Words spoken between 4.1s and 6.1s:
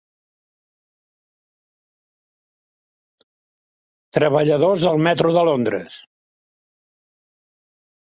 Treballadors al metro de Londres.